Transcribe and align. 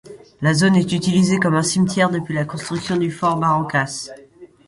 La 0.41 0.55
zone 0.55 0.77
est 0.77 0.93
utilisée 0.93 1.37
comme 1.37 1.53
un 1.53 1.61
cimetière 1.61 2.09
depuis 2.09 2.33
la 2.33 2.43
construction 2.43 2.97
du 2.97 3.11
fort 3.11 3.37
Barrancas. 3.37 4.09